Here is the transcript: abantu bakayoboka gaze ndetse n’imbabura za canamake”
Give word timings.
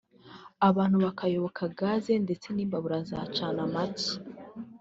abantu 0.69 0.97
bakayoboka 1.05 1.61
gaze 1.79 2.13
ndetse 2.25 2.47
n’imbabura 2.51 2.99
za 3.09 3.19
canamake” 3.35 4.11